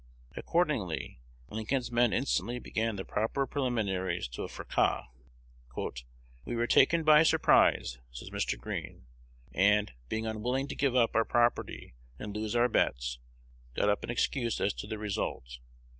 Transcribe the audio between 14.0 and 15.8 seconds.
an excuse as to the result.